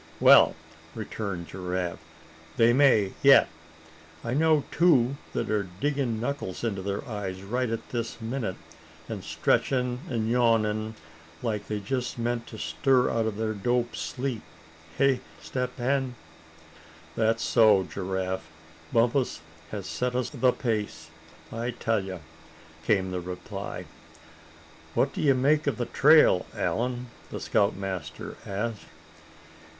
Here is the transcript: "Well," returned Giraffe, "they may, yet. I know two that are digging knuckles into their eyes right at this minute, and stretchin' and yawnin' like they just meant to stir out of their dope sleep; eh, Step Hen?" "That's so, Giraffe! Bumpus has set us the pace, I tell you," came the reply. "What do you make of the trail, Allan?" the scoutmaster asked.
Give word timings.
"Well," 0.19 0.55
returned 0.95 1.47
Giraffe, 1.47 1.99
"they 2.57 2.73
may, 2.73 3.13
yet. 3.21 3.47
I 4.23 4.33
know 4.33 4.63
two 4.71 5.15
that 5.33 5.47
are 5.51 5.67
digging 5.79 6.19
knuckles 6.19 6.63
into 6.63 6.81
their 6.81 7.07
eyes 7.07 7.43
right 7.43 7.69
at 7.69 7.87
this 7.89 8.19
minute, 8.19 8.55
and 9.07 9.23
stretchin' 9.23 9.99
and 10.09 10.27
yawnin' 10.27 10.95
like 11.43 11.67
they 11.67 11.79
just 11.79 12.17
meant 12.17 12.47
to 12.47 12.57
stir 12.57 13.11
out 13.11 13.27
of 13.27 13.37
their 13.37 13.53
dope 13.53 13.95
sleep; 13.95 14.41
eh, 14.97 15.17
Step 15.39 15.77
Hen?" 15.77 16.15
"That's 17.15 17.43
so, 17.43 17.83
Giraffe! 17.83 18.49
Bumpus 18.91 19.41
has 19.69 19.85
set 19.85 20.15
us 20.15 20.31
the 20.31 20.51
pace, 20.51 21.11
I 21.53 21.69
tell 21.69 22.03
you," 22.03 22.21
came 22.85 23.11
the 23.11 23.21
reply. 23.21 23.85
"What 24.95 25.13
do 25.13 25.21
you 25.21 25.35
make 25.35 25.67
of 25.67 25.77
the 25.77 25.85
trail, 25.85 26.47
Allan?" 26.57 27.05
the 27.29 27.39
scoutmaster 27.39 28.35
asked. 28.47 28.87